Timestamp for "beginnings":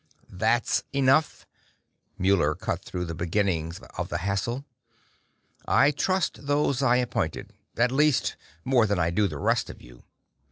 3.13-3.79